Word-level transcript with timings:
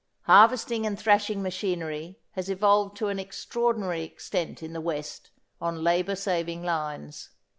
Harvesting 0.23 0.83
and 0.83 0.97
thrashing 0.99 1.43
machinery 1.43 2.17
has 2.31 2.49
evolved 2.49 2.97
to 2.97 3.09
an 3.09 3.19
extraordinary 3.19 4.01
extent 4.01 4.63
in 4.63 4.73
the 4.73 4.81
West 4.81 5.29
on 5.61 5.83
labour 5.83 6.15
saving 6.15 6.63
lines. 6.63 7.29